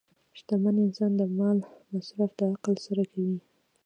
[0.37, 1.57] شتمن انسان د مال
[1.93, 3.37] مصرف د عقل سره کوي.